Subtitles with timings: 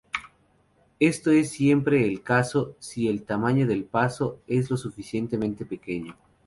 [0.99, 6.17] Esto es siempre el caso si el tamaño del paso es lo suficientemente pequeño.